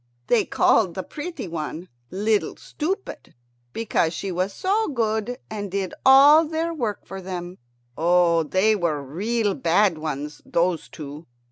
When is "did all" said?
5.69-6.43